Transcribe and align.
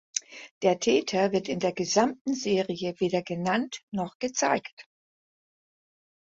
Der 0.63 0.79
Täter 0.79 1.31
wird 1.31 1.47
in 1.47 1.59
der 1.59 1.73
gesamten 1.73 2.33
Serie 2.33 2.95
weder 2.99 3.21
genannt 3.21 3.83
noch 3.91 4.17
gezeigt. 4.17 4.87